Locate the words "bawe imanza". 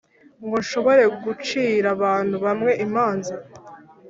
2.45-3.33